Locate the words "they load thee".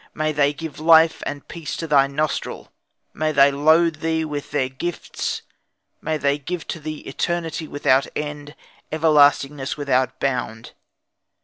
3.31-4.25